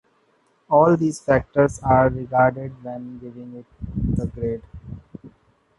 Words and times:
All 0.67 0.97
these 0.97 1.21
factors 1.21 1.77
are 1.83 2.09
regarded 2.09 2.83
when 2.83 3.19
giving 3.19 3.53
it 3.53 3.67
the 4.17 4.25
grade. 4.25 4.63